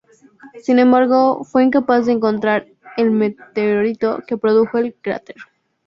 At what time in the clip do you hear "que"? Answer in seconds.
4.25-4.35